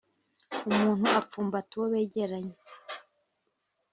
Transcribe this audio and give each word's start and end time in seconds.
Umuntu 0.69 1.05
apfumbata 1.19 1.71
uwo 1.75 1.87
begeranye 1.93 2.57